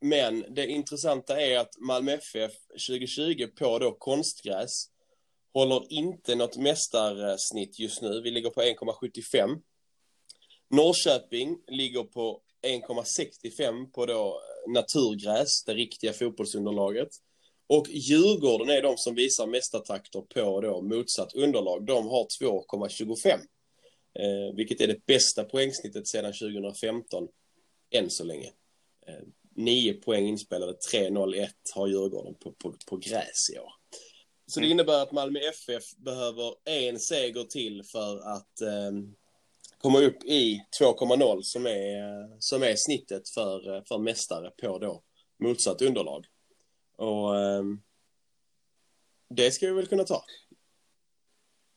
[0.00, 2.52] men det intressanta är att Malmö FF
[2.88, 4.90] 2020 på då konstgräs
[5.54, 8.20] håller inte något mästarsnitt just nu.
[8.20, 9.60] Vi ligger på 1,75.
[10.70, 17.08] Norrköping ligger på 1,65 på då naturgräs, det riktiga fotbollsunderlaget.
[17.66, 21.86] Och Djurgården är de som visar mästartakter på då motsatt underlag.
[21.86, 23.30] De har 2,25.
[24.18, 27.28] Eh, vilket är det bästa poängsnittet sedan 2015
[27.90, 28.52] än så länge.
[29.06, 29.24] Eh,
[29.56, 33.72] 9 poäng inspelade, 3-0-1 har Djurgården på, på, på gräs i år.
[34.46, 38.92] Så det innebär att Malmö FF behöver en seger till för att eh,
[39.78, 45.02] komma upp i 2,0 som är, som är snittet för, för mästare på då
[45.38, 46.26] motsatt underlag.
[46.96, 47.80] Och ehm,
[49.28, 50.24] det ska vi väl kunna ta.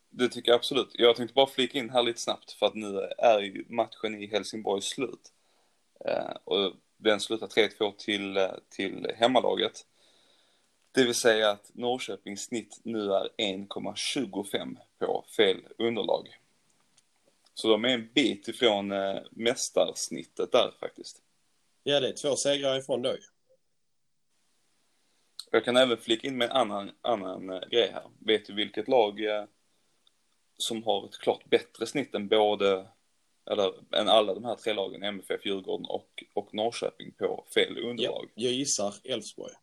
[0.09, 0.89] Det tycker jag absolut.
[0.93, 4.27] Jag tänkte bara flika in här lite snabbt för att nu är ju matchen i
[4.27, 5.33] Helsingborg slut.
[6.05, 9.85] Eh, och den slutar 3-2 till, till hemmalaget.
[10.91, 16.40] Det vill säga att Norrköpings snitt nu är 1,25 på fel underlag.
[17.61, 21.21] Så de är en bit ifrån eh, mästarsnittet där faktiskt.
[21.83, 23.21] Ja, det är två segrar ifrån då ju.
[25.51, 28.03] Jag kan även flika in med en annan, annan eh, grej här.
[28.19, 29.43] Vet du vilket lag eh,
[30.57, 32.87] som har ett klart bättre snitt än både,
[33.51, 37.89] eller än alla de här tre lagen, MFF, Djurgården och, och Norrköping på fel Ja,
[37.89, 38.29] underlag?
[38.35, 39.53] jag gissar Elfsborg.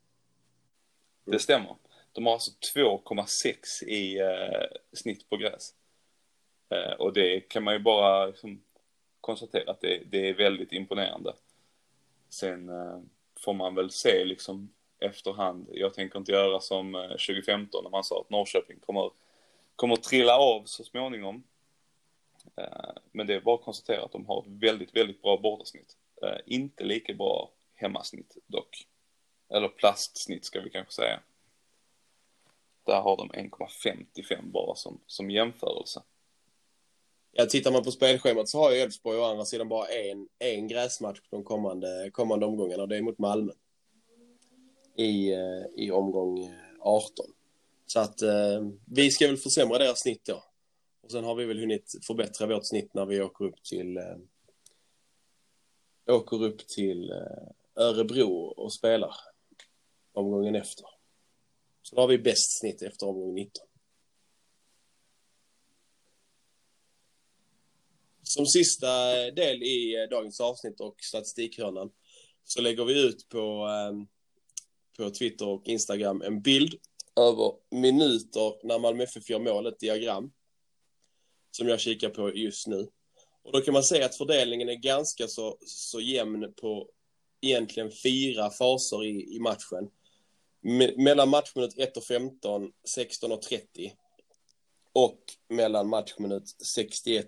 [1.24, 1.76] Det stämmer.
[2.12, 5.74] De har alltså 2,6 i eh, snitt på gräs.
[6.68, 8.62] Eh, och det kan man ju bara liksom,
[9.20, 11.32] konstatera att det, det är väldigt imponerande.
[12.28, 13.00] Sen eh,
[13.40, 15.68] får man väl se liksom efterhand.
[15.72, 19.10] Jag tänker inte göra som eh, 2015 när man sa att Norrköping kommer,
[19.76, 21.42] kommer trilla av så småningom.
[22.56, 25.96] Eh, men det är bara att konstatera att de har ett väldigt, väldigt bra bortasnitt.
[26.22, 28.86] Eh, inte lika bra hemmasnitt dock.
[29.48, 31.20] Eller plastsnitt ska vi kanske säga.
[32.84, 36.02] Där har de 1,55 bara som, som jämförelse.
[37.40, 40.68] Ja, tittar man på spelschemat så har ju Elfsborg å andra sidan bara en, en
[40.68, 43.52] gräsmatch de kommande, kommande omgångarna och det är mot Malmö.
[44.96, 47.26] I, eh, i omgång eh, 18.
[47.86, 50.44] Så att eh, vi ska väl försämra deras snitt då.
[51.02, 54.16] Och sen har vi väl hunnit förbättra vårt snitt när vi åker upp till eh,
[56.06, 59.14] åker upp till eh, Örebro och spelar
[60.12, 60.86] omgången efter.
[61.82, 63.67] Så då har vi bäst snitt efter omgång 19.
[68.28, 71.90] Som sista eh, del i eh, dagens avsnitt och statistikhörnan
[72.44, 74.06] så lägger vi ut på, ehm,
[74.96, 76.74] på Twitter och Instagram en bild
[77.16, 80.32] över minuter när Malmö FF gör mål, ett diagram
[81.50, 82.88] som jag kikar på just nu.
[83.42, 86.90] Och då kan man säga att fördelningen är ganska så, så jämn på
[87.40, 89.90] egentligen fyra faser i, i matchen.
[90.60, 93.92] Me mellan matchminut 1 och 15, 16 och 30.
[94.92, 97.26] Och mellan matchminut 61,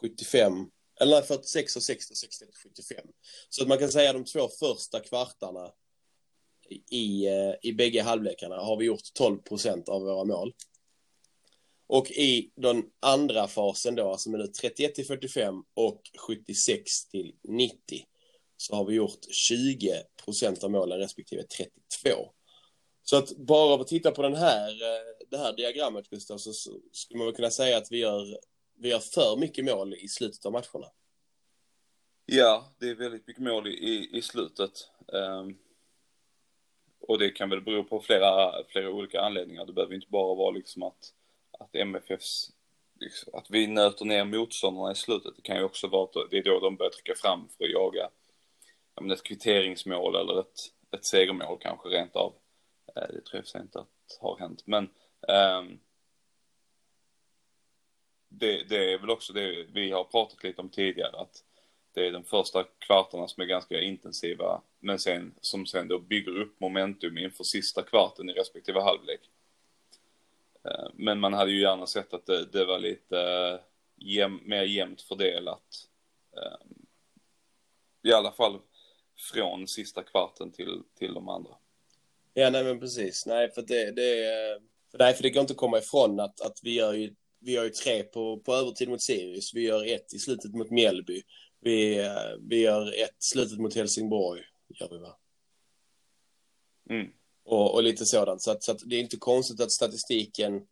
[0.00, 0.70] 75,
[1.00, 3.06] eller 46 och 60, 61 och 75.
[3.48, 5.72] Så att man kan säga de två första kvartarna
[6.68, 7.26] i, i
[7.64, 10.52] eh, bägge halvlekarna har vi gjort 12 procent av våra mål.
[11.86, 17.76] Och i den andra fasen då, alltså minut 31 till 45 och 76 till 90,
[18.56, 22.30] så har vi gjort 20 procent av målen respektive 32.
[23.02, 26.52] Så att bara av att titta på den här, eh, det här diagrammet, Gustav, så
[26.92, 28.38] skulle man väl kunna säga att vi gör,
[28.76, 30.90] vi gör för mycket mål i slutet av matcherna.
[32.26, 34.90] Ja, det är väldigt mycket mål i, i slutet.
[35.06, 35.58] Um,
[37.00, 39.66] och det kan väl bero på flera, flera olika anledningar.
[39.66, 41.12] Det behöver inte bara vara liksom att,
[41.58, 42.50] att MFFs,
[43.00, 45.36] liksom, att vi nöter ner motståndarna i slutet.
[45.36, 47.70] Det kan ju också vara att det är då de börjar trycka fram för att
[47.70, 48.10] jaga
[49.12, 50.58] ett kvitteringsmål eller ett,
[50.90, 52.34] ett segermål kanske rent av.
[52.96, 54.62] Eh, det tror jag inte att har hänt.
[54.66, 54.84] Men
[55.28, 55.80] um,
[58.38, 61.16] det, det, är väl också det vi har pratat lite om tidigare.
[61.16, 61.44] Att
[61.94, 64.60] det är de första kvartarna som är ganska intensiva.
[64.80, 69.20] Men sen, som sen då bygger upp momentum inför sista kvarten i respektive halvlek.
[70.64, 73.60] Eh, men man hade ju gärna sett att det, det var lite eh,
[73.96, 75.88] jäm, mer jämnt fördelat.
[76.36, 76.66] Eh,
[78.02, 78.58] I alla fall
[79.16, 81.50] från sista kvarten till, till de andra.
[82.34, 83.26] Ja, nej men precis.
[83.26, 84.26] Nej, för det, det,
[84.90, 87.14] för nej, för det går inte att komma ifrån att, att vi gör ju
[87.44, 89.54] vi gör ju tre på, på övertid mot Sirius.
[89.54, 91.22] Vi gör ett i slutet mot Mjällby.
[91.60, 92.08] Vi,
[92.40, 94.42] vi gör ett slutet mot Helsingborg.
[94.68, 95.18] Gör vi va?
[96.90, 97.06] Mm.
[97.44, 98.42] Och, och lite sådant.
[98.42, 100.66] Så, att, så att det är inte konstigt att statistiken,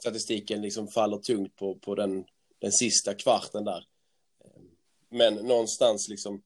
[0.00, 2.24] statistiken liksom faller tungt på, på den,
[2.58, 3.84] den sista kvarten där.
[5.08, 6.42] Men någonstans liksom,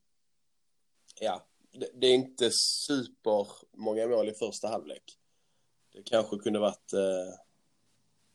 [1.20, 1.46] ja,
[1.94, 5.02] det, är inte super många mål i första halvlek.
[5.92, 7.35] Det kanske kunde varit, eh,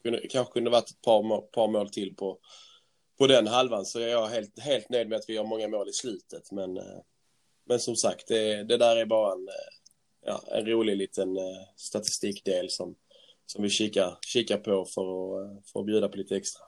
[0.06, 2.39] kunde, kanske kunde varit ett par, par mål till på,
[3.18, 3.86] på den halvan.
[3.86, 6.52] Så jag är helt, helt nöjd med att vi har många mål i slutet.
[6.52, 7.00] Men, eh,
[7.65, 9.76] men som sagt, det, det där är bara en, eh,
[10.26, 12.96] ja, en rolig liten eh, statistikdel som,
[13.46, 16.65] som vi kikar, kikar på för att, för att bjuda på lite extra.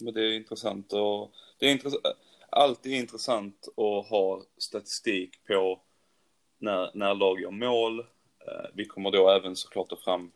[0.00, 2.04] Men det är intressant och det är intressant
[2.50, 5.80] alltid intressant att ha statistik på
[6.58, 8.06] när, när lag gör mål.
[8.74, 10.32] Vi kommer då även såklart att fram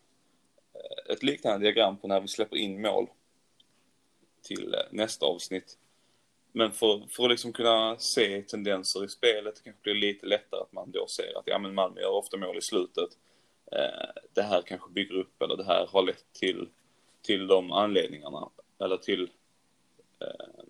[1.09, 3.07] ett liknande diagram på när vi släpper in mål
[4.41, 5.77] till eh, nästa avsnitt.
[6.51, 10.61] Men för, för att liksom kunna se tendenser i spelet, det kanske blir lite lättare
[10.61, 13.09] att man då ser att ja, men Malmö gör ofta mål i slutet.
[13.71, 16.69] Eh, det här kanske bygger upp eller det här har lett till,
[17.21, 18.49] till de anledningarna.
[18.79, 19.29] Eller till
[20.19, 20.63] eh,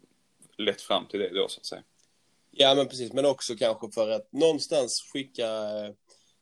[0.58, 1.84] lett fram till det då så att säga.
[2.52, 5.48] Ja men precis, men också kanske för att någonstans skicka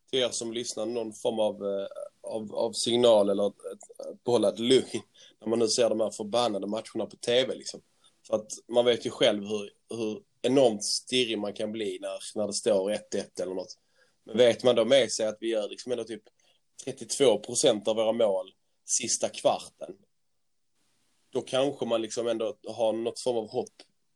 [0.10, 1.88] till er som lyssnar någon form av, eh,
[2.26, 5.02] av, av signal eller ett, ett lugn
[5.42, 7.82] när man nu ser de här förbannade matcherna på tv liksom.
[8.28, 12.48] För att man vet ju själv hur, hur enormt stirrig man kan bli när, när
[12.48, 13.78] det står 1-1 eller något.
[14.26, 16.24] Men vet man då med sig att vi gör liksom ändå typ
[16.86, 18.52] 32 procent av våra mål
[18.86, 19.96] sista kvarten.
[21.30, 23.74] Då kanske man liksom ändå har något form av hopp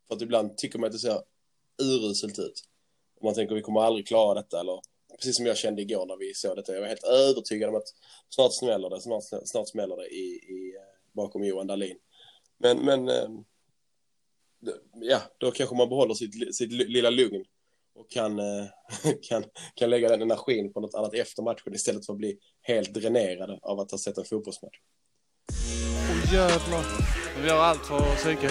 [0.08, 1.22] för att ibland tycker man att det ser
[1.82, 2.62] uruselt ut.
[3.16, 4.60] Och man tänker att vi kommer aldrig klara detta.
[4.60, 4.80] Eller,
[5.20, 6.72] precis som jag kände igår när vi såg detta.
[6.72, 7.88] Jag var helt övertygad om att
[8.28, 9.00] snart smäller det.
[9.00, 10.74] Snart, snart smäller det i, i,
[11.12, 11.96] bakom Johan Dahlin.
[12.58, 13.44] Men, men ehm,
[14.94, 17.44] ja, då kanske man behåller sitt, sitt lilla lugn
[17.94, 18.66] och kan, eh,
[19.28, 22.94] kan, kan lägga den energin på något annat efter matchen istället för att bli helt
[22.94, 24.78] dränerade av att ha sett en fotbollsmatch.
[25.50, 26.84] Åh oh, jävlar.
[27.42, 28.50] Vi gör allt för att psyka.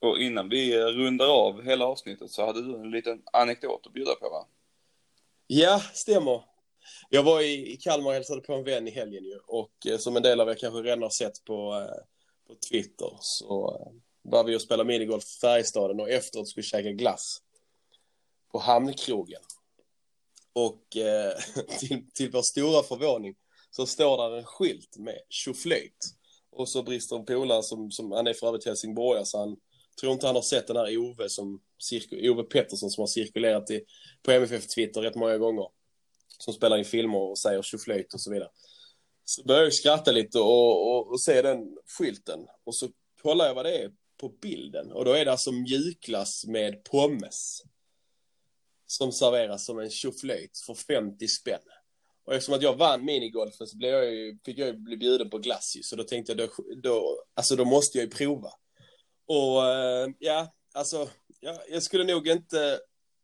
[0.00, 4.14] Och innan vi rundar av hela avsnittet så hade du en liten anekdot att bjuda
[4.14, 4.46] på va?
[5.54, 6.44] Ja, stämmer.
[7.10, 9.38] Jag var i, Kalmar och hälsade på en vän i helgen ju.
[9.46, 12.04] Och eh, som en del av er kanske redan har sett på, eh,
[12.46, 13.92] på Twitter så eh,
[14.22, 17.38] var vi och spelade minigolf i Färjestaden och efteråt skulle käka glass
[18.52, 19.40] på Hamnkrogen.
[20.52, 21.32] Och eh,
[21.78, 23.34] till, till vår stora förvåning
[23.70, 26.14] så står där en skylt med tjoflöjt.
[26.52, 29.56] Och så brister en polare som, som, han är för övrigt helsingborgare så han
[30.00, 31.60] tror inte han har sett den här Ove, som,
[32.30, 33.84] Ove Pettersson som har cirkulerat i,
[34.22, 35.66] på MFF Twitter rätt många gånger.
[36.38, 38.48] Som spelar in filmer och säger tjoflöjt och så vidare.
[39.24, 41.58] Så börjar jag skratta lite och, och, och se den
[41.98, 42.40] skylten.
[42.64, 42.88] Och så
[43.22, 44.92] kollar jag vad det är på bilden.
[44.92, 47.62] Och då är det alltså mjukglass med pommes.
[48.86, 51.60] Som serveras som en tjoflöjt för 50 spänn.
[52.24, 55.30] Och eftersom att jag vann minigolfen så blev jag ju, fick jag ju bli bjuden
[55.30, 55.72] på glass.
[55.82, 58.50] Så då tänkte jag, då, då, alltså då måste jag ju prova.
[59.26, 61.08] Och eh, ja, alltså,
[61.42, 62.80] jag, jag skulle nog inte...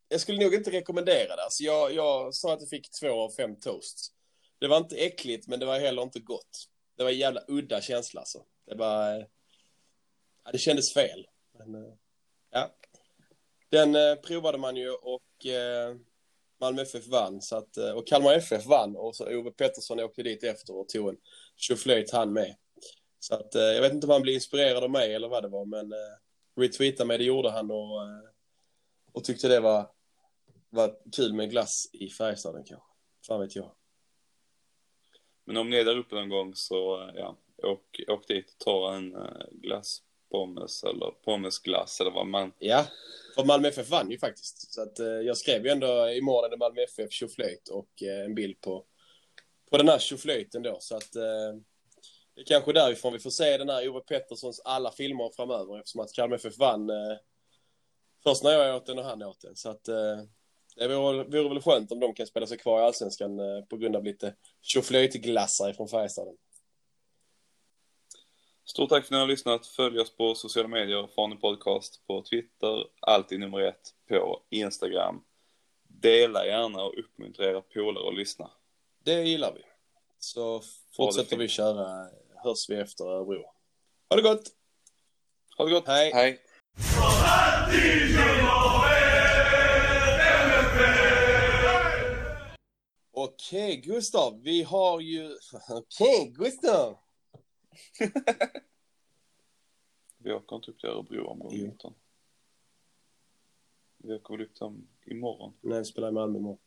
[0.09, 1.43] Jag skulle nog inte rekommendera det.
[1.43, 4.13] Alltså, jag, jag sa att jag fick två av fem toasts.
[4.59, 6.69] Det var inte äckligt, men det var heller inte gott.
[6.97, 8.45] Det var en jävla udda känsla alltså.
[8.67, 9.17] Det var...
[9.17, 9.25] Eh,
[10.45, 11.27] ja, det kändes fel.
[11.59, 11.93] Men, eh,
[12.51, 12.75] ja.
[13.69, 15.97] Den eh, provade man ju och eh,
[16.61, 17.43] Malmö FF vann.
[17.43, 20.89] Så att, eh, och Kalmar FF vann och så Ove Pettersson åkte dit efter och
[20.89, 21.17] tog en
[21.57, 22.57] tjoflöjt han med.
[23.21, 25.49] Så att, eh, jag vet inte om han blev inspirerad av mig eller vad det
[25.49, 26.17] var, men eh,
[26.59, 28.29] retweeta mig, det gjorde han och, eh,
[29.13, 29.91] och tyckte det var,
[30.71, 32.89] var kul med glass i Färjestaden kanske.
[33.27, 33.71] Fan vet jag.
[35.45, 38.59] Men om ni är där uppe någon gång så, eh, ja, åk, åk dit och
[38.59, 42.53] ta en uh, glass pommes eller pommesglass eller vad man...
[42.59, 42.87] Ja,
[43.35, 44.73] för Malmö FF vann ju faktiskt.
[44.75, 48.35] Så att, eh, jag skrev ju ändå imorgon är Malmö FF tjoflöjt och eh, en
[48.35, 48.85] bild på,
[49.71, 50.77] på den här tjoflöjten då.
[50.81, 51.55] Så att eh,
[52.39, 56.01] det är kanske därifrån vi får se den här Ove Petterssons alla filmer framöver eftersom
[56.01, 57.17] att Kalmar FF vann eh,
[58.23, 59.57] först när jag åt den och han åt den.
[59.57, 60.19] Så att eh,
[60.77, 63.77] det vore, vore väl skönt om de kan spela sig kvar i Allsvenskan eh, på
[63.77, 66.35] grund av lite tjoflöjtglassar från Färjestaden.
[68.65, 69.67] Stort tack för att ni har lyssnat.
[69.67, 75.25] Följ oss på sociala medier, Fane Podcast på Twitter, alltid nummer ett på Instagram.
[75.89, 78.51] Dela gärna och uppmuntra era polare att lyssna.
[79.05, 79.63] Det gillar vi.
[80.19, 80.63] Så
[80.97, 82.11] fortsätter vi köra.
[82.43, 83.45] Hörs vi efter Örebro.
[84.09, 84.43] Ha det gott!
[85.57, 85.87] Ha det gott!
[85.87, 86.13] Hej.
[86.15, 86.41] Hej.
[93.13, 94.41] Okej, Gustav.
[94.43, 95.37] Vi har ju...
[95.69, 96.99] Okej, Gustav.
[100.19, 101.67] Vi åker inte upp till Örebro omgång Jo.
[101.67, 101.95] 19.
[103.97, 105.53] Vi åker väl upp dem imorgon.
[105.61, 106.59] Nej, vi spelar i Malmö imorgon.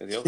[0.00, 0.24] Är det jag?